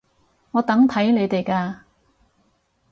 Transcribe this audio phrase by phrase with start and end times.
[0.49, 1.75] 我等睇你哋㗎